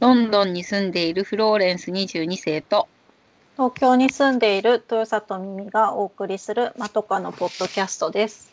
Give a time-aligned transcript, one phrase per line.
[0.00, 2.88] ロンドンに住んでいるフローレンス22世と
[3.52, 8.50] 東京に住んでいる豊里耳がお送りするまとかのポッドキャストです。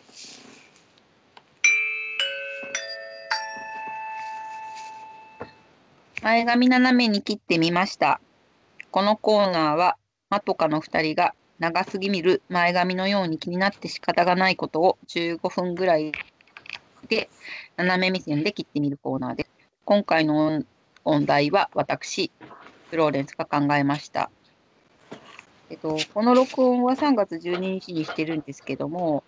[6.21, 8.19] 前髪斜めに切ってみました。
[8.91, 9.95] このコーナーは
[10.29, 16.11] まとかの2人が長すぎ見る前髪のように気になって仕方がないことを15分ぐらい
[17.07, 17.29] で
[17.77, 19.51] 斜め目線で切ってみるコーナーです。
[19.85, 20.61] 今回の
[21.07, 22.31] 音題は私、
[22.89, 24.29] フローレンスが考えました。
[25.69, 29.23] えっと、この録音は3月12日にしてるんですけども、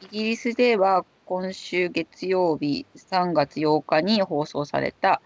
[0.00, 5.20] イギリスでは今週月曜日3月8日に放送された、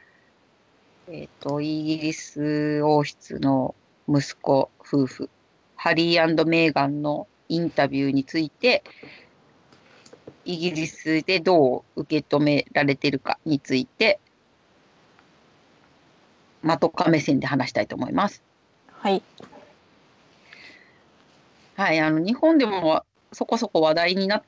[1.08, 3.74] えっと、イギリス王室の
[4.08, 5.28] 息子夫婦、
[5.76, 8.82] ハリーメーガンのインタビューについて、
[10.46, 14.20] イギリスでどう受け止められてるかについて、
[16.62, 18.42] まとか目線で話したいと思います。
[18.92, 19.22] はい。
[21.76, 24.42] はい、あの日本でもそこそこ話題になっ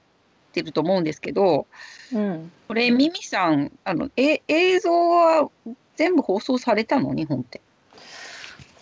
[0.52, 1.66] てると思うんですけど、
[2.12, 2.52] うん。
[2.68, 5.50] これミミさん、あのえ映像は
[5.96, 7.14] 全部放送されたの？
[7.14, 7.60] 日本って。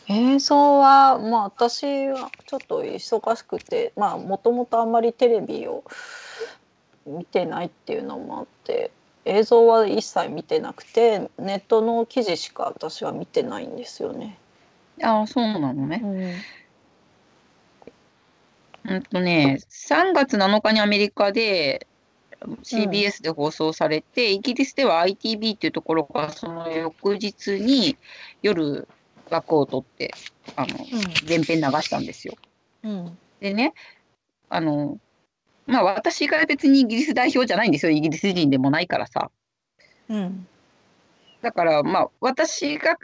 [0.08, 5.84] 映像はまあ私はちょっと忙しくてまあもともとあんまりテレビを
[7.06, 8.91] 見てないっていうのもあって
[9.25, 14.39] 映像は一切見てなくてネットの記事しか私は見てないんですよね。
[15.03, 16.01] ああ、そうなのね。
[16.03, 16.33] うん
[18.84, 21.87] うんとね、3月7日にアメリカで
[22.64, 27.97] CBS で放送されて、イギリスでは ITV っていうところがその翌日に
[28.42, 28.89] 夜
[29.31, 30.12] 枠を取って
[30.57, 30.79] あの
[31.25, 32.34] 全編流したんですよ。
[32.83, 33.75] うんでね、
[34.48, 34.98] あの、
[35.66, 37.92] まあ私が別にイギリス代表じゃないんですよ。
[37.92, 39.30] イギリス人でもないからさ。
[40.08, 40.46] うん
[41.41, 42.96] だからまあ私が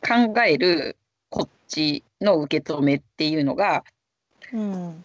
[0.00, 0.96] 考える
[1.30, 3.84] こっちの受け止めっていうのが、
[4.52, 5.04] うん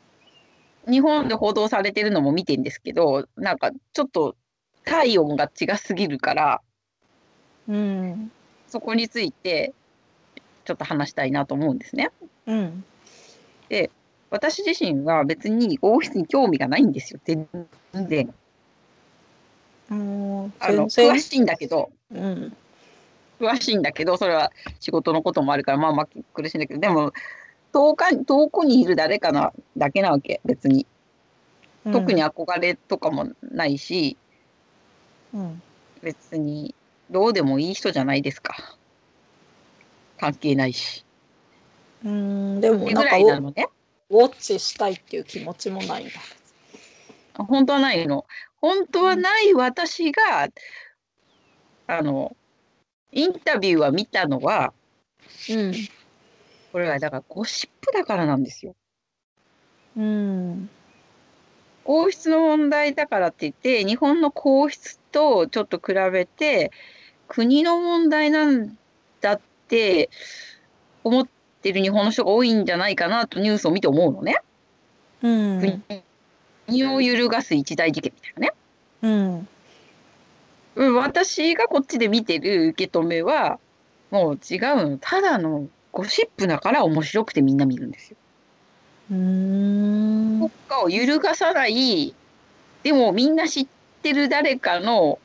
[0.88, 4.36] 日本で報道されてるのも見てんですけど、なんかちょっと
[4.84, 6.62] 体温が違すぎるから、
[7.68, 8.32] うん
[8.68, 9.74] そこについて
[10.66, 12.10] ちょっと話したいなと思うんですね。
[12.48, 12.84] うん
[14.32, 17.48] 私自身は別に王室に興味がないんですよ、全
[17.94, 18.34] 然。
[19.92, 22.56] うんあの詳しいんだけど、うん
[23.42, 27.12] 詳しいんだけど、それは仕事のこともあるから、まあまあ苦しいんだけど、でも、
[27.74, 30.86] 遠か遠くにいる誰かなだけなわけ、別に。
[31.92, 34.16] 特に憧れとかもないし、
[35.34, 35.62] うん
[36.02, 36.74] 別に
[37.10, 38.78] どうでもいい人じゃないですか。
[40.20, 41.04] 関係ないし。
[42.06, 43.68] うんでもぐなんからいなのね。
[44.12, 46.14] ウォッチしたいっていう気持ちもないんだ。
[47.46, 48.26] 本当はないの。
[48.60, 50.50] 本当はない私が、
[51.88, 52.36] あの、
[53.14, 54.74] インタビューは見たのは、
[55.50, 55.74] うん
[56.72, 58.76] これはだからゴシップだからなんですよ。
[59.98, 60.70] うん
[61.84, 66.72] 皇室の問題だからって言って、日本の皇室とちょっと比べて、
[67.28, 68.78] 国の問題なん
[69.20, 70.10] だって
[71.04, 71.41] 思って
[71.72, 74.38] る日本の人が多いんじゃないかなとニュースを見て思うのね。
[75.22, 75.84] うん
[76.68, 78.54] 国を揺るがす一大事件みたいなね。
[79.02, 79.48] うん
[80.76, 83.60] うん私がこっちで見てる受け止めは、
[84.10, 84.98] もう違うの。
[85.00, 88.18] ただのゴシップだから面白くてみんな見るんですよ。
[89.12, 92.16] うん国家を揺るがさない、
[92.84, 93.68] でもみんな知っ
[94.02, 95.20] てる誰かの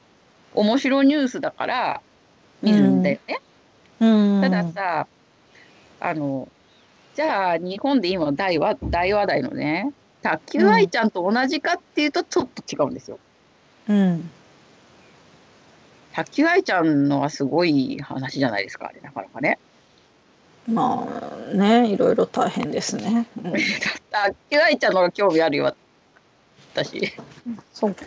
[0.54, 2.00] 面白ニュースだから
[2.62, 3.41] 見るんだよね。
[4.00, 5.06] うんたださ、
[6.01, 6.49] あの、
[7.15, 9.93] じゃあ日本で今大話大話題のね、
[10.23, 13.19] 卓球愛ちゃんと同じかっていうとちょっと違うんですよ。
[13.89, 14.31] うん
[16.12, 19.59] 卓球愛ちゃんのはすごい話じゃないですか、あれなかなかね。
[20.67, 21.07] ま
[21.53, 23.27] あねいろいろ大変ですね。
[23.45, 23.53] うん、
[24.11, 25.75] 卓球愛ちゃんの方が興味あるよ、
[26.75, 27.13] 私。
[27.73, 28.07] そうか。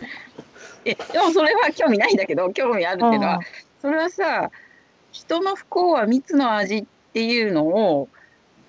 [0.84, 3.40] え、でもそれは興味ないんだけど、興味あるっていうのは、
[3.80, 4.50] それはさ、
[5.12, 8.08] 人の不幸は蜜の味っていうのを、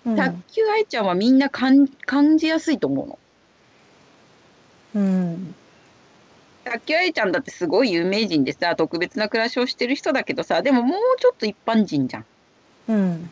[0.05, 3.19] うん卓球愛ちゃんはみんな感感じやすいと思うの。
[4.95, 5.55] うん
[6.63, 12.25] 卓球愛ちゃんだってすごい有名人でさ、特別な暮らしをしてる人だけどさ、でももうちょっと一般人じゃん。
[12.89, 13.29] うん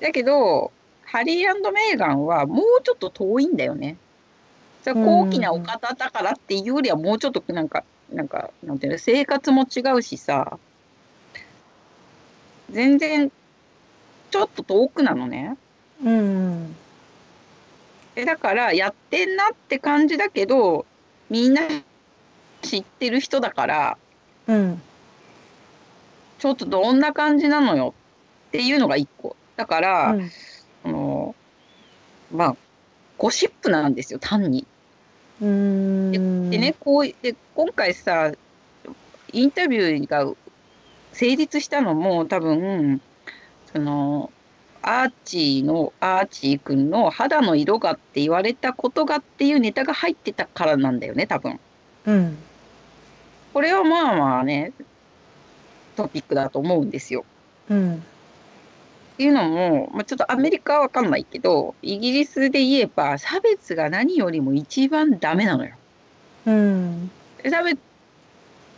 [0.00, 0.72] だけど、
[1.04, 3.96] ハリーメーガンはもうちょっと遠いんだよね。
[4.82, 10.58] さうん高貴なお方だからっていうよりはもうちょっとなんか、なんか、なんていうの、生活も違うしさ、
[12.70, 13.30] 全然
[14.30, 15.56] ちょっと遠くなのね。
[16.02, 16.76] うん
[18.16, 20.86] えだからやってんなって感じだけど、
[21.28, 21.62] みんな
[22.62, 23.98] 知ってる人だから、
[24.46, 24.82] うん
[26.38, 27.94] ちょっとどんな感じなのよ
[28.48, 29.36] っていうのが一個。
[29.56, 30.30] だから、うん
[30.84, 31.34] あの、
[32.32, 32.56] まあ、
[33.18, 34.66] ゴシップなんですよ、単に。
[35.42, 38.32] うーんでね、こう、で、今回さ、
[39.32, 40.32] インタビューが
[41.12, 43.00] 成立したのも多分、
[43.72, 44.30] その、
[44.82, 51.60] アーチーの、アーチーくんの肌の色がって言われたことがっていうネタが入ってたからなんだよね、多分。
[52.06, 52.38] うん
[53.52, 54.72] これはまあまあね、
[55.96, 57.24] トピックだと思うんですよ。
[57.68, 65.74] うんっていうのも、まあ、ちょっとアメリカはわかんないけど、イギリスで言えば差別が何よりも一番ダメなのよ。
[66.46, 67.10] うん
[67.50, 67.78] 差別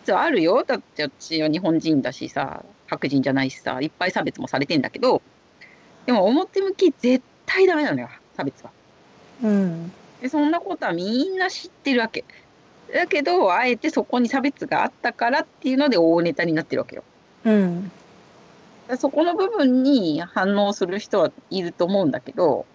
[0.08, 0.64] はあるよ。
[0.66, 5.22] だって私は日本人だしさ、白人じゃないしさ、いっぱい差別もされてんだけど、
[6.06, 8.70] でも表向き絶対ダメなのよ、差別は。
[9.42, 12.24] うんで、そんなことはみんな知ってるわけ。
[12.92, 17.02] だけど、あえてそこに差別があったからっていうので大ネタになってるわけよ。
[17.44, 17.90] うん
[18.98, 22.66] そこの部分に反応する人はいると思うんだけど、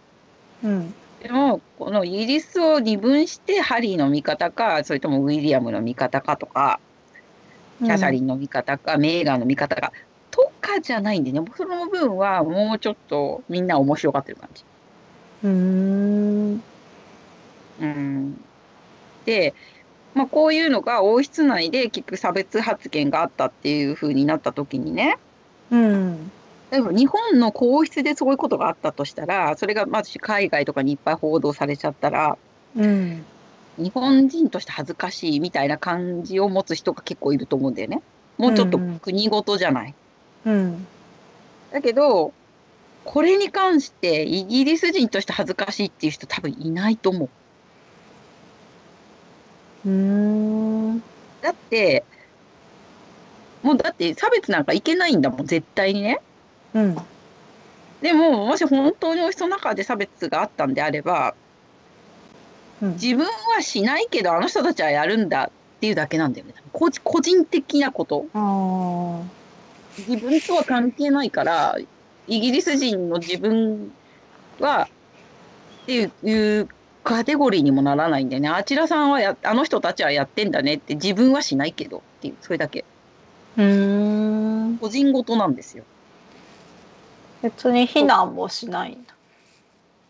[0.63, 6.79] うんでも、このイギリスを二分してハリーの味方か、それともウィリアムの味方かとか、
[7.79, 9.91] キャサリンの味方か、メーガンの味方か、
[10.31, 14.63] とかじゃないんでね、その部分はもうちょっとみんな面白がってる感じ。
[15.43, 16.63] うん。
[17.79, 18.43] うん、
[19.25, 19.53] で、
[20.15, 25.17] まあ、こういうのが王室内で結局差別発言があったっていう風になった時にね、
[25.69, 26.31] うん。
[26.71, 32.37] 例えば日本の皇室でそういうことがあったとしたら、それがまず海外とかにいっぱい報道されちゃったら、
[32.75, 33.25] うん
[33.77, 38.01] 日本人として恥ずかしいみたいな感じを持つ人が結構いると思うんだよね。
[38.37, 39.93] もうちょっとうんうん国ごとじゃない。
[40.45, 40.87] うん
[41.71, 42.33] だけど、
[43.03, 47.29] これに関してイギリス人として恥ずかしいっていう人多分いないと思
[49.85, 49.89] う。
[49.89, 50.99] うん
[51.41, 52.03] だって、
[53.63, 56.19] もうだって差別なんかいけないんだもん、絶対にね。
[56.73, 56.97] うん
[58.01, 61.35] でも、もし本当にお人の中で差別があったんであれば、
[62.81, 66.53] うん自分はしないけど、あの人たちはやるんだっていうだけなんだよね。
[66.71, 68.25] 個個人的なこと。
[68.33, 69.21] あ
[69.97, 71.77] 自分とは関係ないから、
[72.27, 73.91] イギリス人の自分
[74.59, 74.87] は、
[75.83, 76.67] っていう
[77.03, 78.49] カテゴリーにもならないんだよね。
[78.49, 82.85] あちらさんはや、あの人たちはやってんだねって、自分はしないけどっていう、それだけ。
[83.57, 85.83] ーうん個人事なんですよ。
[87.41, 89.16] 別に非難もしないんだ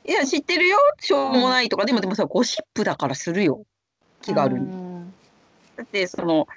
[0.07, 0.77] いや、知ってるよ。
[0.99, 1.85] しょうもないとか。
[1.85, 3.65] でも、でもさ、ゴシップだからするよ。
[4.21, 4.65] 気軽に。
[4.65, 5.11] に
[5.75, 6.47] だって、その、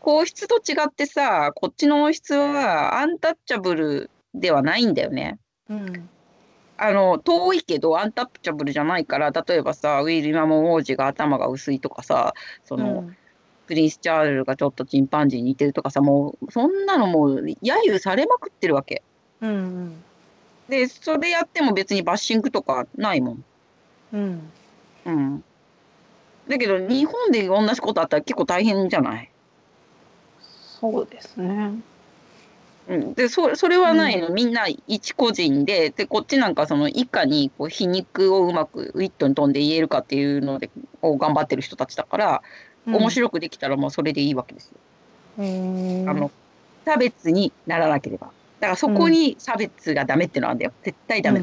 [0.00, 5.38] 皇室と違ってさ、こっちの王室はアンタッチャブルではないんだよね。
[5.68, 6.08] うん
[6.82, 12.32] あの、遠いけどアンタッチャブルじゃないから、例えばさ、ウィリアム王子が頭が薄いとかさ、
[12.64, 13.10] その、
[13.66, 17.56] プリンス・チャールズがちょっとチンパンジーに似てるとかさ、もう、そんなのもう、揶
[17.86, 19.02] 揄されまくってるわけ。
[19.42, 20.02] うん
[20.70, 23.44] で、それやっても別にバッシングとかないもん。
[24.14, 24.50] うん。
[25.04, 25.44] うん。
[26.48, 29.30] だけど、日本で同じことあったら結構大変じゃない？
[30.80, 31.72] そうですね。
[32.88, 40.70] うん、でそそれはないの、みんな一個人ででこっちなんかそのいかにこう皮肉をうまくウィットに飛んで言えるかっていうので
[41.02, 42.42] を頑張ってる人たちだから、
[42.86, 44.72] 面白くできたらもうそれでいいわけです
[45.38, 45.44] よ。
[45.44, 46.32] いあの
[46.84, 50.72] 差別にならなければだからそこに差別がダメってのはあるんだよ。
[50.82, 51.40] 絶対ダメ、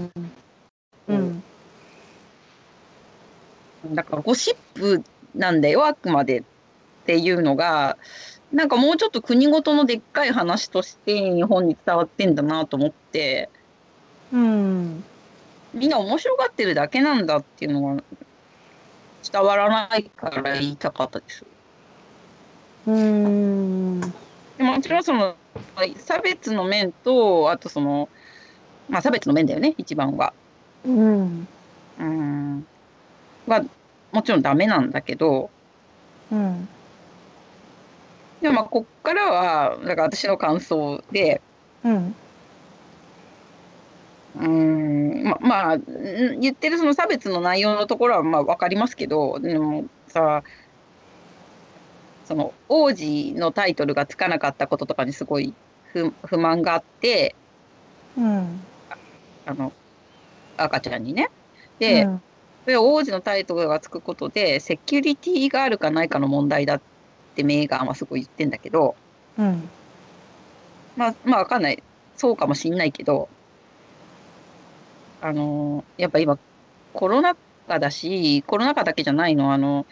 [1.08, 1.42] うん。
[3.86, 3.96] うん。
[3.96, 5.04] だからゴシップ
[5.36, 6.44] なんだよあくまでっ
[7.06, 7.98] ていうのが。
[8.54, 13.50] なんかもうちょっと国ごとのでっかい話として日本に伝わってんだなと思って。
[14.32, 15.04] うん。
[15.74, 18.04] みんな面白がってるだけなんだっていうのが。
[19.30, 21.46] 伝わらないから言いたかったです。
[22.88, 24.27] うん
[24.58, 25.36] でもちろんその
[25.98, 28.10] 差別の面とあとその
[28.90, 30.34] まあ差別の面だよね一番は。
[30.86, 31.48] うん。
[32.00, 32.68] うん。
[33.48, 33.64] は
[34.12, 35.50] もちろんダメなんだけど。
[36.32, 36.68] うん。
[38.42, 41.42] でもまあこっからはだから私の感想で。
[41.84, 42.16] うん。
[44.40, 45.24] うん。
[45.24, 50.44] ままあん言ってるその差別の内容のところはまあ分かりますけどでもさ
[52.28, 55.54] その王子のタイトルがつかなかったこととかにすごい
[55.94, 57.36] 不不満があって
[58.18, 58.60] うん。
[59.46, 59.72] あの
[60.58, 61.30] 赤ちゃんにね。
[61.80, 62.22] で、うん。
[62.66, 66.82] それは王子のタイトルがつくことでセキュリティがあるかないかの問題だっ
[67.36, 68.96] てメーガンはすごい言ってんだけど
[69.38, 69.70] うん。
[70.98, 71.82] まあまあ分かんない。
[72.18, 73.30] そうかもしんないけど
[75.22, 76.38] あのやっぱ今
[76.94, 79.54] コロナ禍だしコロナ禍だけじゃないの。
[79.54, 79.86] あの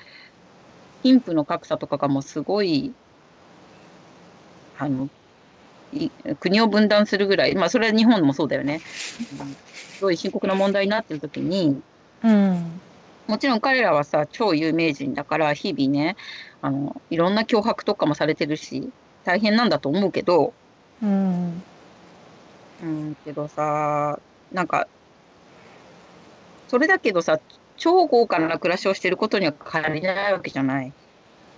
[1.05, 2.91] 貧富の格差とかがもうすごい
[4.79, 5.07] あの
[5.93, 6.09] い
[6.39, 8.81] 国を分断するぐらい、まあ、それは日本もそうだよね、
[9.39, 9.55] うん
[9.95, 11.81] すごい深刻な問題になってる時に、
[12.21, 12.81] うん。
[13.27, 16.17] もちろん彼らはさ、超有名人だから、日々ね、
[16.61, 18.89] あの、いろんな脅迫とかもされてるし、
[19.23, 20.53] 大変なんだと思うけど、
[21.01, 21.63] うん。
[22.83, 24.19] うん、けどさ、
[24.51, 24.85] なんか、
[26.67, 27.39] それだけどさ、
[27.77, 30.93] 超豪華な暮らしをしてることには変わりないわけじゃない。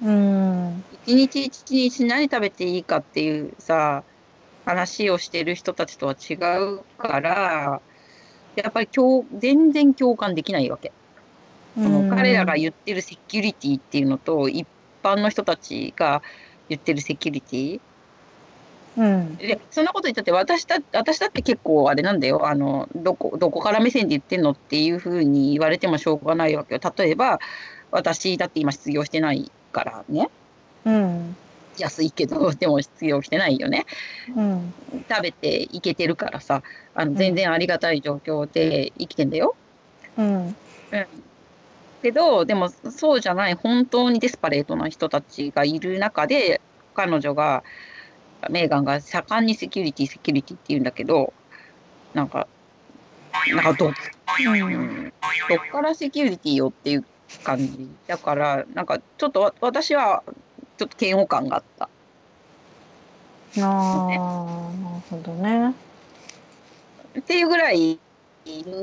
[0.03, 4.03] うん一日一日何食べていいかっていうさ、
[4.65, 7.81] 話をしてる人たちとは違うから、
[8.55, 10.91] やっぱり共全然共感できないわけ。
[11.75, 14.67] その彼らが言ってるセキュリティっていうのと、一
[15.03, 16.21] 般の人たちが
[16.69, 17.81] 言ってるセキュリティ。
[18.97, 22.47] うんで、そんなこと言ったって、私だ私だって結構あれなんだよ。
[22.47, 26.81] あの、どこ、どこから目線で言ってんのっていうふうに言われてもしょうがないわけよ。
[26.97, 27.39] 例えば、
[27.91, 30.29] 私だって今失業してないからね。
[30.85, 31.35] うん
[31.77, 33.85] 安いけど、でも失業してないよね。
[34.35, 34.73] うん
[35.07, 36.63] 食べていけてるからさ、
[36.95, 39.55] あの全然ありがたい状況で生きてんだよ。
[40.17, 40.55] うん
[42.01, 46.61] けど、でもそうじゃない、本当にデスパレートな人たちがいる中で、
[46.93, 47.63] 彼女が、
[48.49, 51.33] メーガンが盛んにセキュリティ、セキュリティって言うんだけど、
[52.13, 52.47] なんか、
[53.53, 53.89] なんかど、う？
[53.89, 53.93] ん、
[55.49, 57.05] どっからセキュリティよっていう
[57.43, 57.89] 感じ。
[58.07, 60.23] だから、なんかちょっとわ私は、
[60.77, 61.89] ちょっと嫌悪感があった。
[63.59, 65.73] ああなるほどね。
[67.19, 67.99] っていうぐらい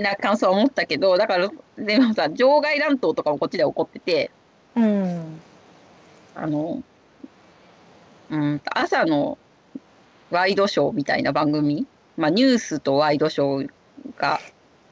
[0.00, 4.30] な感想は思ったけど、だから、でもさ、場外乱闘とかもこっちで起こってて、
[4.74, 5.40] うん。
[6.34, 6.82] あの、
[8.30, 9.38] うん、朝の
[10.34, 11.86] ワイドショーみたいな番組、
[12.16, 13.70] まあ、ニュースとワイドショー
[14.18, 14.40] が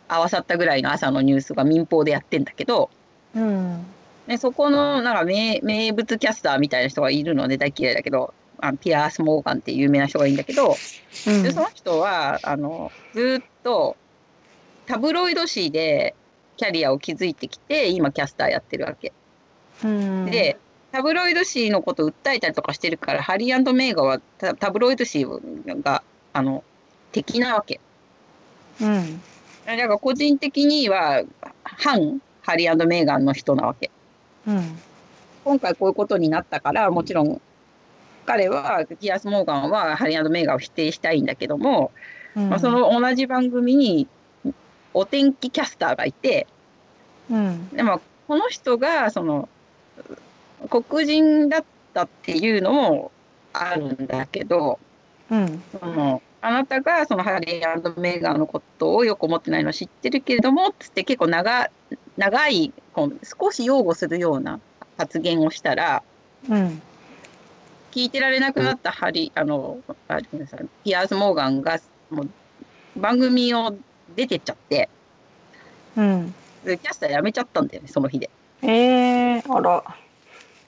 [0.09, 2.91] 合わさったぐらいの朝のニュースが民放でやってんだけど、
[3.35, 3.85] うん。
[4.29, 10.77] でそこのなんか名名物キャスターみたいな人がいるので大嫌いだけど、あのピアース・モーガンっていう有名な人がいるんだけど、
[11.27, 11.43] うん。
[11.43, 13.97] でその人はあのずっと
[14.87, 16.15] タブロイド紙で
[16.57, 19.13] キャリアを築いてきて今キャスターやってるわけ。
[19.83, 20.27] うん。
[20.27, 20.57] で
[20.93, 25.25] タブロイド紙のことを訴えたりとかしてるからハリーメーガーはタタブロイド紙
[25.83, 26.03] が
[26.35, 26.63] あの
[27.13, 27.81] 敵なわけ。
[28.81, 29.21] うん
[29.65, 31.23] だから個人的には
[31.63, 33.91] 反ハリーメーガンの人なわけ。
[34.47, 34.79] うん
[35.45, 37.41] 今回こういうことになったからもちろん
[38.27, 41.91] 彼はピアス・モーガンはハリーメーガーを否定したいんだけども、
[42.37, 44.07] うんまあ、その同じ番組に
[44.95, 46.47] お天気キャスターがいて
[47.31, 49.49] うんでもこの人がその
[50.69, 51.64] 黒人だっ
[51.95, 53.11] たっていうのも
[53.52, 54.78] あるんだけど
[55.31, 55.62] うん。
[55.81, 61.71] そのあなたがそのハリーメーガンのことをよく思ってないの知ってるけれどもつって結構長
[62.16, 64.61] 長いこう少し擁護するような
[64.99, 66.02] 発言をしたら
[66.49, 66.83] うん。
[67.92, 69.78] 聞いてられなくなったハリあの
[70.09, 71.78] あごめんなさいピアース・モーガンが
[72.11, 72.28] もう
[72.97, 73.76] 番組を
[74.16, 74.88] 出てっちゃって
[75.97, 76.35] うん。
[76.64, 78.31] でキャスター辞めちゃったんだよねその日で。
[78.62, 79.83] えー、あら。
[79.87, 79.97] あ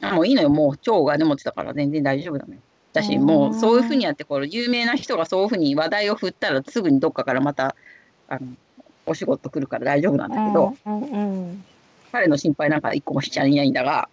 [0.01, 2.61] もういいのよ、もう超お金持ちだから全然大丈夫なのよ。
[2.93, 7.75] だし、うんもうそういうふうにやって、これ有名な人がそういうふうに話題を振ったらすぐにどっかからまた、
[8.29, 8.47] あの、
[9.07, 11.65] お仕事来るから大丈夫なんだけど、うんうん
[12.13, 14.09] 彼の心配なんか一個もしちゃいないんだが、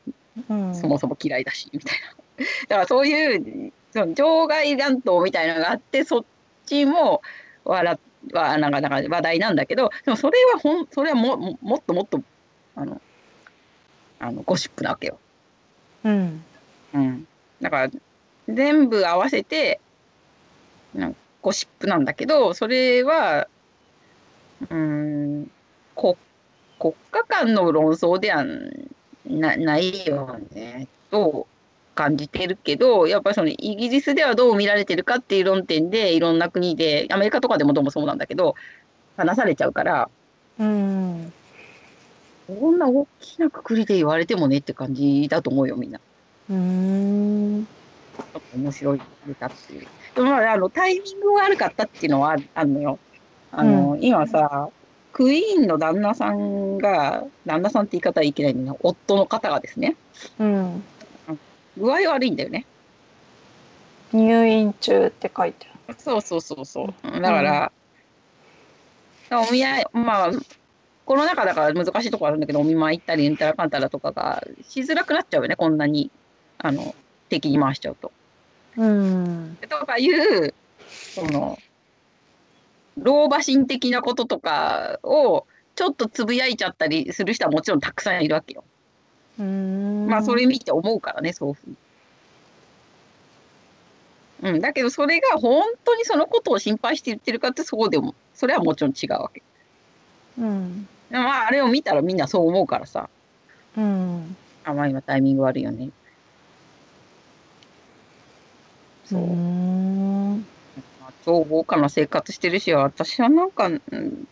[0.50, 2.00] うんそもそも嫌いだし、みたい
[2.38, 2.46] な。
[2.68, 6.26] だからそういう、その場外乱闘みたいなのがあって、そっ
[6.66, 7.22] ちも
[7.64, 7.98] 笑っ
[8.34, 12.22] はなんかなんか話題なんだけど、でもそれはほん、それはもももっともっと、
[12.76, 13.02] あの、
[14.20, 15.18] あのゴシップなわけよ。
[16.04, 17.28] うん。
[17.62, 17.92] だから、
[18.48, 19.80] 全部合わせて、
[20.94, 23.48] なんゴシップなんだけど、それは、
[24.70, 25.52] うん、
[25.96, 26.18] こ
[26.80, 28.46] 国家間の論争では
[29.26, 31.48] なないよね、と
[31.96, 38.56] 感じてるけど、やっぱりそのイギリスではどう見られてるかっていう論点で、いろんな国で、アメリカとかでもどうもそうなんだけど、
[39.18, 40.10] 話されちゃうから、
[40.60, 41.34] うん
[42.60, 46.00] こんな大きなくくりで言われてもねって感じだと思うよ、みんな。
[46.50, 47.68] うん
[48.56, 49.88] 面白いネタっていう。
[50.16, 53.00] でもまあ、あの、タイミングが悪かったっていうのはああるのよ。
[53.52, 54.70] あの、今さ、
[55.14, 59.96] クイーンの旦那さんが、旦那さんって言い方はいけないんだけど、夫の方がですね、
[60.40, 60.84] うん
[61.78, 62.66] 具合悪いんだよね。
[64.12, 65.68] 入院中って書いて
[65.98, 67.22] そうそうそうそう。
[67.22, 67.72] だから、
[69.32, 70.32] お見合い、まあ、
[71.12, 76.10] コロナ禍だから難しいところあるんだけど、お見舞い行ったり、うんたらかんたらとかがしづらくなっちゃうよね、こんなに、
[76.58, 76.96] あの、
[77.28, 78.14] 敵に回しちゃうと。
[78.78, 80.54] うんとかいう、
[80.88, 81.60] その、
[82.98, 88.64] 老婆心的なこととかを、ちょっとつぶやいちゃったりする人はもちろんたくさんいるわけよ。
[89.38, 91.76] うんまあ、それ見て思うからね、そういうふうに。
[94.44, 99.44] うん、だけどそれが本当にそのことを心配して言ってるかってそうでもそれはもちろん違うわけ。
[100.40, 103.10] うんまああれを見たらみんなそう思うからさ
[103.78, 105.90] うんあまあ今タイミング悪いよね。
[109.06, 109.22] そう。
[109.22, 110.46] ん
[111.02, 114.28] まあ超豪華な生活してるし私はなんか、うん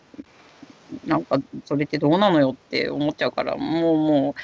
[1.06, 4.34] なんかそれってどうなのよって思っちゃうからもうも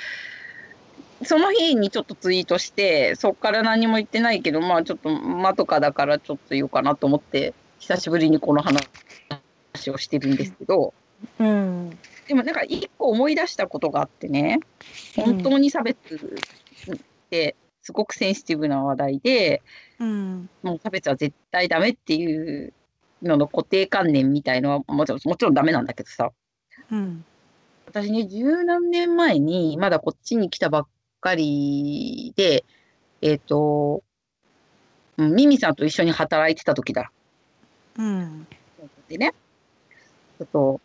[1.21, 10.95] うその日にちょっとツイートしてそっから何も言ってないけどまあちょっと間とかだからちょっと言おうかなと思って久しぶりにこの話をしてるんですけど
[11.39, 11.99] うん。
[12.27, 14.59] でもなんか一個思い出したことがあってね
[15.15, 16.99] 本当に差別っ
[17.31, 19.63] てすごくセンシティブな話題で、
[20.01, 20.51] うん。
[20.63, 22.73] もう差別は絶対ダメっていう
[23.23, 26.33] のの固定観念みたいのはもちろんもちろんダメなんだけどさ。
[26.91, 27.25] うん。
[27.87, 30.87] 私ね十何年前にまだこっちに来たばっ
[31.21, 32.65] かりで
[33.23, 34.03] えっ、と
[35.17, 37.13] うんミミさんと一緒に働いてた時だ。
[37.97, 38.47] うん。
[39.09, 39.33] でね
[40.41, 40.81] えっと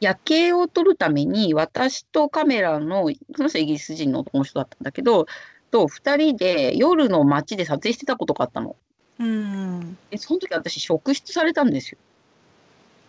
[0.00, 5.26] 夜景を撮るために私とカメラのその人はイギリス人の男の人だったんだけど
[5.70, 8.76] と2人で夜の街で撮影してたことがあったの。
[9.18, 11.98] うんでその時私職質されたんですよ。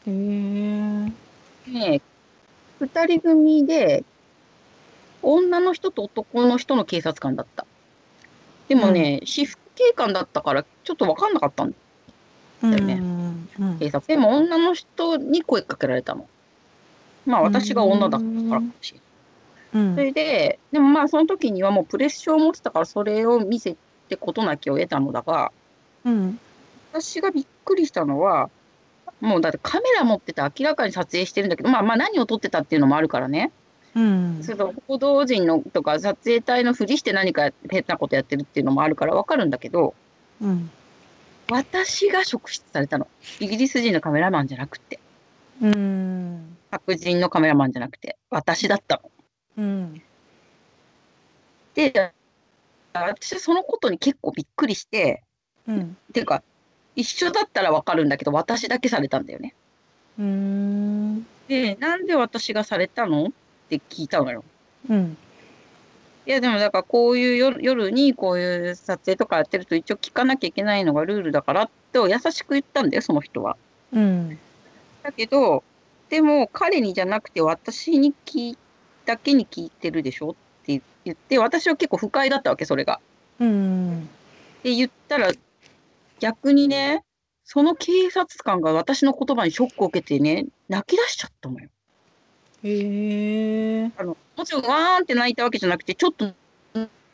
[0.08, 1.12] へえ
[1.68, 2.02] で
[2.80, 4.06] 2人組で
[5.22, 7.66] 女の人と男の人の警察官だった。
[8.70, 11.72] でもね、私服警官だったからちょっと分かんなかったん
[12.62, 12.94] だよね
[13.60, 14.08] うん警察。
[14.08, 16.28] でも女の人に声かけられたの。
[17.28, 19.00] まあ私が女だからかもしれ
[19.74, 19.86] ない。
[19.86, 19.96] うん。
[19.96, 23.76] それで、でもまあその時にはもうプレッシャーを持ってたからそれを見せ
[24.08, 25.52] て事なきを得たのだが、
[26.06, 26.40] うん。
[26.94, 28.50] 私がびっくりしたのは、
[29.20, 33.52] もうだってカメラ持ってて明らかに撮影してるんだけど、まあまあ何を撮ってたっていうのもあるからね。
[33.94, 34.40] うん。
[34.42, 34.56] そ
[34.88, 39.94] 報道陣のとか撮影隊のふりして何か変なことやってるっていうのもあるからわかるんだけど、
[40.42, 40.70] うん。
[41.50, 43.08] 私が職質されたの。
[43.40, 45.00] イギリス人のカメラマンじゃなくて、
[45.62, 49.12] うん白人のカメラマンじゃなくて、私だったの。
[49.58, 50.02] うん
[51.74, 52.12] で、
[52.94, 55.24] 私はそのことに結構びっくりして、
[55.68, 56.42] うんていうか、
[56.96, 59.54] 一緒だったらわかるんだけど、私だけされたんだよね。
[60.18, 63.26] うんで、なんで私がされたの？
[63.28, 63.32] っ
[63.70, 64.44] て聞いたのよ。
[64.90, 65.18] うん
[66.26, 73.56] いや、でもだからこういう夜夜にこういう撮影とかやってると一応聞かなきゃいけないのがルールだからと優しく言ったんだよ、その人は。
[73.94, 74.38] うん
[75.04, 75.64] だけど、
[76.10, 78.58] でも彼にじゃなくて私に聞い
[79.06, 83.00] だけに聞いてるでしょって言って、私は結構不快だったわけ、それが。
[83.40, 84.10] うん
[84.60, 85.32] って言ったら、
[86.20, 87.04] 逆にね、
[87.46, 91.70] その警察官が私の言葉にショックを受けてね、泣き出しちゃったのよ。
[92.64, 96.34] へえあのもちろん、わーんって泣いたわけじゃなくて、ちょっと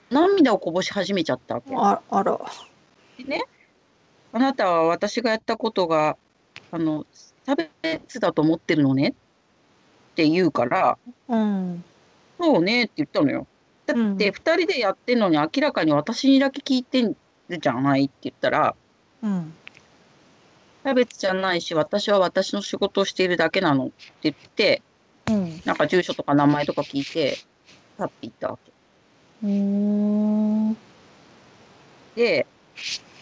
[0.09, 1.75] 涙をこぼし始めちゃったわけ。
[1.75, 2.39] ああら
[3.17, 3.43] でね、
[4.31, 6.17] あなたは私がやったことが、
[6.71, 7.05] あの、
[7.45, 9.13] 差別だと思ってるのねっ
[10.15, 11.83] て言うから、うん
[12.39, 13.47] そうねって言ったのよ。
[13.85, 17.15] だうんって、二人でやってんのに明らかに私にだけ聞いてる
[17.49, 18.75] じゃないって言ったら、
[19.21, 19.53] うん
[20.83, 24.81] 差別じゃないし、私は私の仕事をしているだけなのって言って、
[25.27, 27.37] うんなんか住所とか名前とか聞いて、
[27.97, 28.71] 去っていったわけ。
[29.43, 30.77] うん
[32.15, 32.45] で、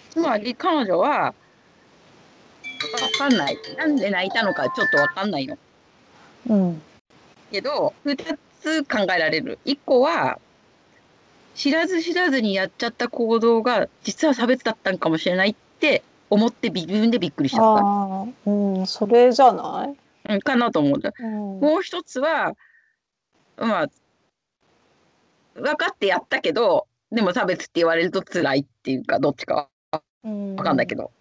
[0.09, 1.33] つまり彼女は、
[3.01, 3.57] わかんない。
[3.77, 5.57] なんで泣いたのかちょっとわかんないの。
[6.49, 6.81] うん
[7.51, 8.15] けど、二
[8.61, 9.59] つ考えられる。
[9.65, 10.39] 一個は、
[11.53, 19.97] 知らず知らずにやっちゃった行動が、実は差別だったんかもしれないって思って自分でびっくりしちゃっああうんそれじゃない？
[20.23, 20.33] た。
[20.33, 21.11] うん、かなと思うんだ。
[21.19, 22.55] うんもう一つは、
[23.57, 23.87] まあ、
[25.55, 29.67] 分かってやったけど、でも差別って言われると辛いっていうか、どっちか
[30.23, 31.11] 分分かんないけど。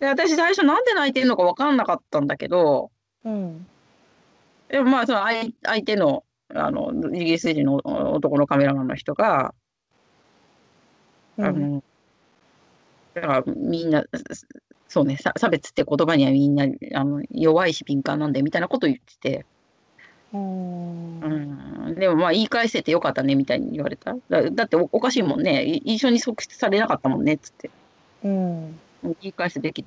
[0.00, 2.90] で私最初なんで泣いてるのか分かんなかったんだけど、
[3.24, 3.66] うん。
[4.68, 9.54] でもまあその相相手のあのイギリス人の男のカメラマンの人が、
[11.36, 11.44] うん。
[11.44, 11.82] あの
[13.14, 14.04] だからみんな
[14.88, 19.46] そうねさ差別って言葉にはみんなあの弱いし敏感なんでみたいなこと言ってて、
[20.32, 21.20] うん。
[21.20, 24.14] うん、でもまあ言い返せてよかったねみたいに言われた。
[24.30, 25.62] だだっておおかしいもんね。
[25.66, 27.70] い一緒に側室されなかったもんねっつって。
[28.24, 29.84] うん言い返すべき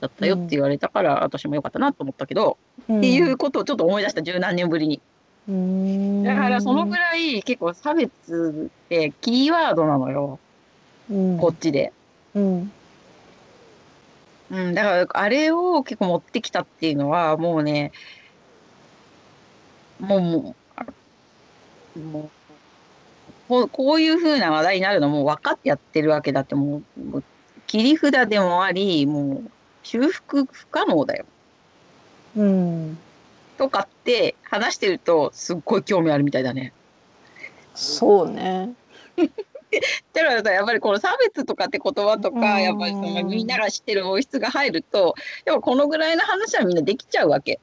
[0.00, 2.58] だったよって言われたから、私もよかったなと思ったけど、
[2.92, 5.00] っっていうことをちょっと思い出した十何年ぶりに。
[5.48, 6.22] うん。
[6.22, 10.38] だからそのぐらい結構差別ってキーワードなのよ、
[11.10, 11.38] うん。
[11.38, 11.92] こっちで。
[12.34, 12.72] うん。
[14.50, 17.92] うん、だからあれを結構持ってきたっていうのはもうね、
[19.98, 20.84] もう、もうあ
[21.98, 22.30] も
[23.62, 27.22] う、こういうふうな話題になるのも分かってやってるわけだってもう
[27.72, 29.50] 切り札でもありもう
[29.82, 31.24] 修復不可能だよ
[32.36, 32.98] うん
[33.56, 36.74] とかって話してるとすっごい興味あるみたいだね。
[37.74, 38.74] そうね
[40.12, 45.14] だからさやっぱりこの差別とかって言葉とうんかやっぱりそのみんなが知ってる王室が入ると
[45.46, 47.58] やっぱこのぐらいの話はみんなできちゃうわけ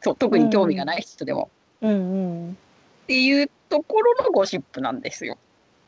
[0.00, 1.50] そう特に興味がない人でも。
[1.82, 2.58] うんうん
[3.04, 5.34] っていうところのゴシップなんですよ。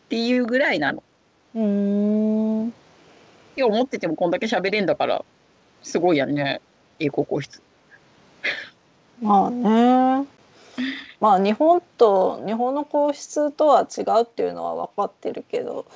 [0.06, 1.02] っていうぐらいなの。
[1.54, 2.74] うーん
[3.54, 5.24] って思っててもこんだけ喋れんだから
[5.82, 6.60] すごいやんね
[6.98, 7.62] 英国皇室。
[9.22, 10.26] まあね
[11.20, 15.86] まあ日本と日本の皇室とは違うっていうのは分かってるけど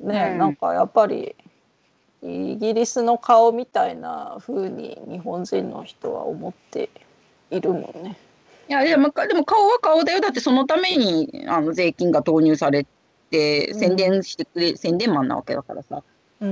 [0.00, 1.34] ね、うんなんかやっぱり
[2.22, 6.90] イギリスの顔みたいな風に日本人の人は思って
[7.50, 8.16] いるもんね。
[8.68, 12.86] いやでもでも顔は顔だよだってそのためにあの税金が投入され
[13.32, 16.02] て宣伝してくれ、宣伝マンなわけだからさ。
[16.40, 16.46] う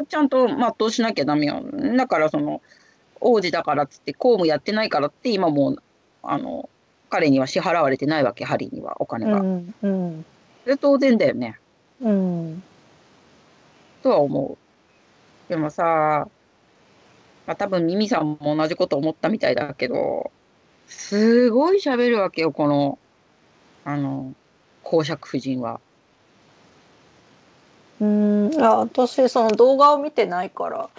[0.00, 1.62] んちゃんと全うしなきゃダメよ。
[1.96, 2.62] だからその
[3.20, 5.82] 王子だからっつって公務やってないからって今もう
[6.22, 6.70] あの
[7.10, 9.40] 彼には支払われてないわけハリーにはお金が。
[9.40, 10.24] うんうん
[10.64, 11.60] それ当然だよね
[12.00, 12.62] うん
[14.02, 14.58] とは思
[15.48, 15.50] う。
[15.50, 16.28] でもさ、
[17.46, 20.32] まあ、多分ミミさんも同じこと思ったみたいだけど
[20.88, 22.98] すごい喋るわけよこの
[23.84, 24.34] あの
[24.82, 25.80] 公爵夫人は。
[28.00, 30.90] うんいや私その動画を見てないから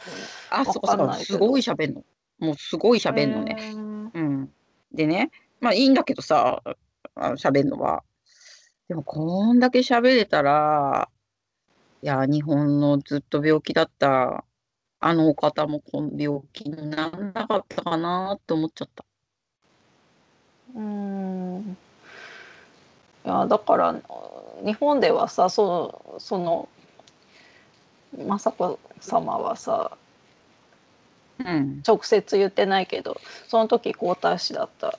[0.50, 2.04] あ、そうそう、すごい喋んの。
[2.40, 3.56] もうすごい喋んのね。
[3.56, 3.72] ね。
[3.76, 4.50] うん。
[4.94, 6.62] でね、まあいいんだけどさ、
[7.16, 8.04] 喋るのは。
[8.88, 11.10] でもこんだけ喋れたら、
[12.02, 14.46] いや、日本のずっと病気だった
[15.00, 19.06] あのお方もこの病気にならなかったかなって思っちゃった。
[20.76, 21.78] うん
[23.26, 23.96] いやだから
[24.64, 26.70] 日本ではさそのその
[28.18, 29.98] 雅子様はさ
[31.40, 31.84] うん。
[31.86, 34.98] 直接言ってないけどその時皇太子だった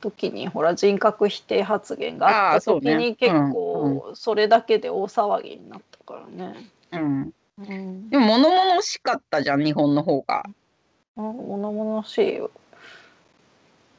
[0.00, 6.66] 時にほら人格否定発言があった時に結うん構それだけで大騒ぎになったからね。
[6.92, 7.32] うん。
[7.58, 10.42] うん、でも物々しかったじゃん、日本の方が。
[11.16, 12.50] 物々しいよ。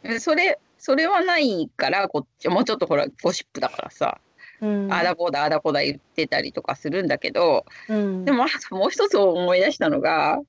[0.04, 4.20] えそれ、それはないから、こっち、もうちょっとほら、ゴシップだからさ、
[4.63, 4.93] うん。
[4.93, 8.26] あだこうだ、あだこうだ言ってたりとかするんだけど、うん。
[8.26, 10.39] でもあともう一つ思い出したのが、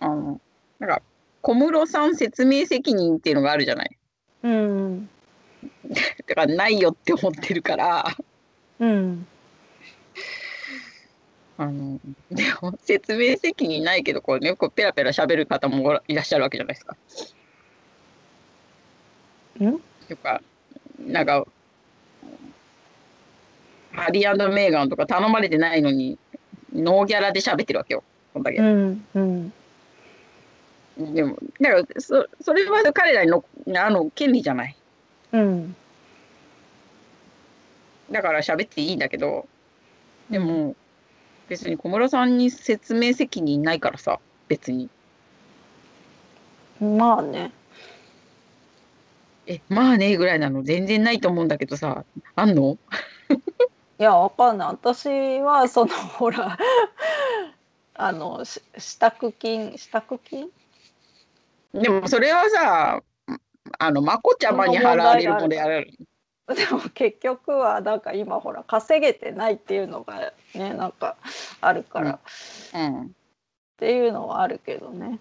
[0.00, 0.40] あの、
[0.80, 1.02] なんか、
[1.42, 3.96] 小室さん説明責任っていうのがあるじゃない。
[4.42, 5.08] うん。
[6.28, 8.04] だからないよって思ってるから、
[8.80, 9.26] うん。
[11.58, 12.00] あの、
[12.30, 16.96] でも説明責任ないけど、こうね、こうペラペラ喋る方もいらっしゃるわけじゃないですか。
[19.64, 19.80] ん。
[20.08, 20.42] とか、
[20.98, 21.46] なんか、
[23.96, 26.18] ハリーメーガンとか頼まれてないのに、
[26.74, 28.04] ノーギャラで喋ってるわけよ。
[28.34, 28.58] こんだけ。
[28.58, 29.52] うんうん
[30.98, 33.44] でも、だからそ、それは彼らの、
[33.76, 34.76] あの、権利じゃない。
[35.32, 35.76] うん
[38.10, 39.48] だから喋っていいんだけど、
[40.30, 40.76] でも、
[41.48, 44.88] 別に小室さんに説明責任ないからさ、別に。
[46.80, 47.52] まあね
[49.46, 52.04] え、まあね、ぐらいなの全然ないと思うんだけどさ、
[52.36, 52.78] あんの？
[53.98, 56.58] いやわかんない私はその ほら
[57.94, 60.50] あのし支度金支度金？
[61.72, 63.02] でもそれはさ、
[63.78, 65.90] あの、まこちゃまに払われるものである。
[66.48, 71.16] でも結局はなんか今ほら稼げてないっていうのがねなんか
[71.60, 72.18] あるから、っ
[72.74, 73.16] うん。
[73.78, 75.18] ていうのはあるけどね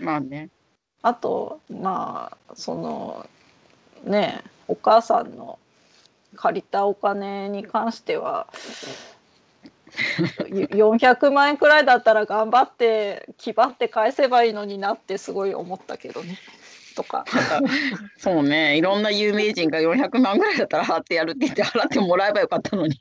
[0.00, 0.48] まあね。
[1.02, 3.28] あとまあその
[4.04, 5.58] ねお母さんの
[6.36, 8.46] 借りたお金に関しては
[10.48, 16.38] 400万円くらいだったら頑張って気張って返せばいいのになってすごい思ったけどね。
[16.94, 17.24] とか。
[18.18, 22.98] そうね、いろんな有名人が400万ぐらいだったら払ってやるって言って払ってもらえばよかったのに。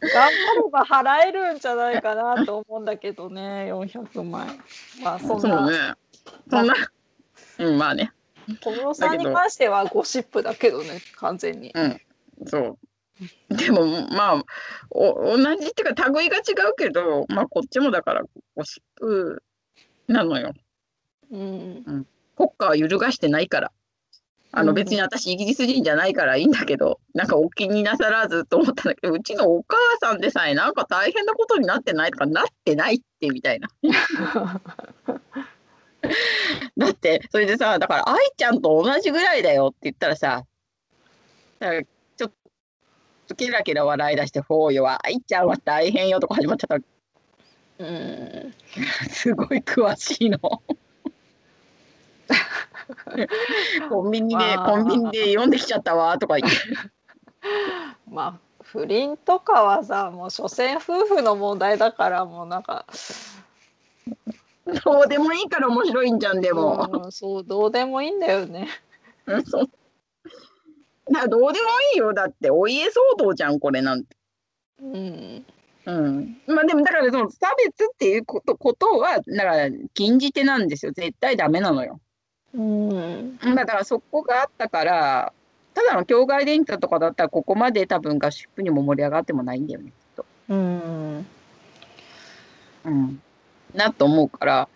[0.00, 4.62] 頑張れば払えるんじゃないかなと思うんだけどね400万円。
[5.02, 5.94] まあそんそうなね。
[6.50, 6.74] そんな、
[7.58, 8.12] うん、まあね。
[8.60, 11.72] 小室さんに関してはゴシップだけどね完全に。
[11.74, 12.00] うん、
[12.46, 12.78] そう。
[13.56, 14.42] でもまあ
[14.90, 18.22] お同じっていうか類が違うけど、まあこっちもだから
[18.56, 19.42] ゴシップ
[20.08, 20.52] なのよ。
[21.30, 23.72] うん国家は揺るがしてないから。
[24.56, 33.68] あのうん別に私イギリス人じゃないからいいんだけど、なんかお気になさらずと思ったんだけど、うちのお母さんでさえなんか大変なことになってないとかなってないってみたいな。
[36.76, 40.44] だってそれでさだから愛ちゃんと同じぐらいだよって言ったらさ
[41.58, 42.32] だからちょっ
[43.28, 46.82] とケラケラ笑い出して「フォーよは愛ちゃんは大変よ」とか始まっちゃったら
[47.78, 48.54] うん
[49.08, 50.38] すごい詳しいの。
[53.88, 56.58] コンビニで、まあコンビニで読んできちゃったわとか言って。
[58.08, 62.86] まあ不倫とかはさもう所詮夫婦の問題だからもうなんか
[64.84, 66.88] どうでもいいから面白いんじゃんでも。
[67.04, 68.68] うんそうどうでもいいんだよね。
[69.26, 69.48] だか
[71.12, 74.16] らどうでもいいよだってお家騒動じゃんこれなんて。
[74.80, 75.46] うん
[75.86, 82.00] うん、まあでもだからその差別っていうことことはだから禁じ手なんですよ絶対ダメなのよ。
[82.54, 85.32] うんだからそこがあったから
[85.74, 90.26] ただの境外電車とかだったらここまで多分合宿にも盛り上がってもないんだよねきっと。
[90.48, 91.26] うん
[92.84, 93.22] うん、
[93.74, 94.68] なと思うから、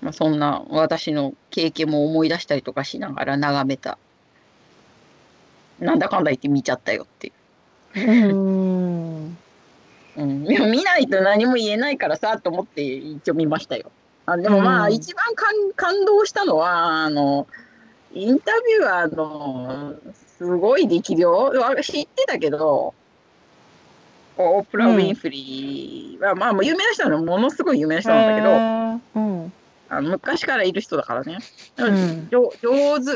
[0.00, 3.98] まあ、そんな私の経験も思い出したりとかしながら眺めた。
[5.80, 7.34] なんだかんだ言って見ちゃったよっていう。
[7.96, 9.38] うん。
[10.16, 13.90] うん、でも見ないと何も言えないからさと思って一応見ましたよ。
[14.26, 14.92] あでもまあ、うん。
[14.92, 17.46] 一番感感動したのはあの
[18.12, 19.94] インタビュアーの
[20.38, 21.52] すごい力量。
[21.64, 22.94] あ知ってたけど
[24.38, 28.48] オープラ・ウィンフリーは、まあ有名な人なのものすごい有名な人なんだけど、
[29.14, 29.20] ど。
[29.20, 29.52] うん。
[29.90, 31.38] あの昔からいる人だからね、
[31.78, 32.28] うん。
[32.30, 33.12] 上上手、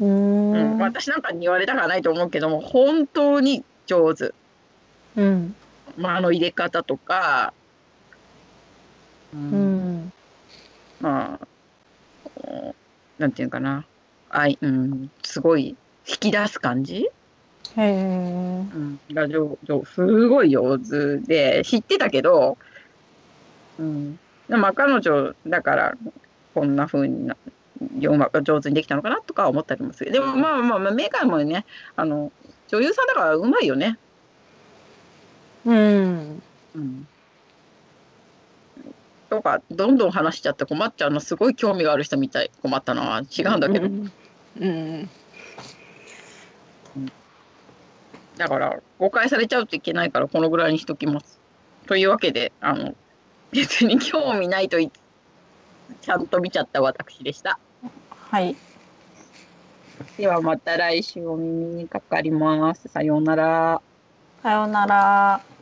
[0.00, 0.52] ううん。
[0.52, 0.78] ん。
[0.78, 4.32] 私なんかに言われたくはないと思うけども本当に上手。
[5.16, 5.54] うん。
[5.96, 7.54] まあ、あの入れ方とか、
[9.32, 9.96] ううん。
[10.06, 10.12] ん
[11.00, 11.46] まあ
[13.18, 13.84] なんていうかな。
[14.28, 17.08] あい、うん、すごい引き出す感じ、
[17.76, 22.56] へえうん、が上上すごい上手で知ってたけど、
[23.78, 25.96] うん、でもまあ彼女だから
[26.54, 27.36] こんな風にな
[28.02, 30.12] うまく上手にできたのかなとかは思ったりもする。
[30.12, 32.30] でもまあまあまあメーカーもねあの
[32.68, 33.98] 女優さんだからうまいよね。
[35.64, 36.42] うん。
[36.76, 37.08] うん。
[39.28, 42.50] とかどんどん話しちゃって困っちゃうのすごい興味がある人みたい。
[42.62, 44.12] 困ったのは違うんだけど、うん。
[44.60, 45.10] うん
[48.36, 51.40] だから誤解されちゃうといけないからこのぐらいにしときます。
[51.86, 52.94] というわけであの
[53.52, 57.58] 別に興味ないとちゃんと見ちゃった私でした。
[58.08, 58.56] はい
[60.16, 62.88] ではまた来週お耳にかかります。
[62.88, 63.80] さようなら。
[64.42, 65.53] さようなら。